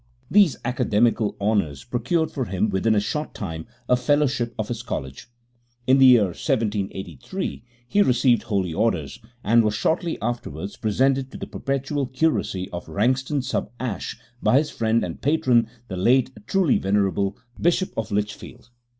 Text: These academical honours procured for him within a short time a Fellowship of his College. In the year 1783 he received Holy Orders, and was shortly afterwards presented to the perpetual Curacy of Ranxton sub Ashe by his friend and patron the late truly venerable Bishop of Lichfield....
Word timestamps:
These 0.31 0.57
academical 0.65 1.37
honours 1.39 1.83
procured 1.83 2.31
for 2.31 2.45
him 2.45 2.69
within 2.69 2.95
a 2.95 2.99
short 2.99 3.35
time 3.35 3.67
a 3.87 3.95
Fellowship 3.95 4.55
of 4.57 4.67
his 4.69 4.81
College. 4.81 5.27
In 5.85 5.99
the 5.99 6.07
year 6.07 6.23
1783 6.23 7.63
he 7.87 8.01
received 8.01 8.41
Holy 8.41 8.73
Orders, 8.73 9.19
and 9.43 9.63
was 9.63 9.75
shortly 9.75 10.17
afterwards 10.19 10.75
presented 10.75 11.29
to 11.31 11.37
the 11.37 11.45
perpetual 11.45 12.07
Curacy 12.07 12.67
of 12.73 12.89
Ranxton 12.89 13.43
sub 13.43 13.69
Ashe 13.79 14.17
by 14.41 14.57
his 14.57 14.71
friend 14.71 15.03
and 15.05 15.21
patron 15.21 15.67
the 15.87 15.97
late 15.97 16.31
truly 16.47 16.79
venerable 16.79 17.37
Bishop 17.59 17.93
of 17.95 18.09
Lichfield.... 18.11 18.71